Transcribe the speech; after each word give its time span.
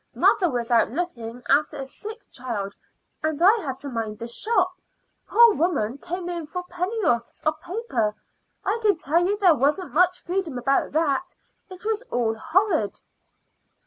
Mother 0.15 0.49
was 0.49 0.71
out 0.71 0.89
looking 0.89 1.43
after 1.47 1.77
a 1.77 1.85
sick 1.85 2.25
child, 2.31 2.73
and 3.21 3.39
I 3.39 3.51
had 3.61 3.77
to 3.81 3.89
mind 3.91 4.17
the 4.17 4.27
shop. 4.27 4.73
Poor 5.27 5.53
women 5.53 5.99
came 5.99 6.27
in 6.27 6.47
for 6.47 6.63
penn'orths 6.71 7.43
of 7.43 7.61
paper. 7.61 8.15
I 8.65 8.79
can 8.81 8.97
tell 8.97 9.23
you 9.23 9.37
there 9.37 9.53
wasn't 9.53 9.93
much 9.93 10.19
freedom 10.19 10.57
about 10.57 10.91
that; 10.93 11.35
it 11.69 11.85
was 11.85 12.01
all 12.09 12.33
horrid." 12.33 12.99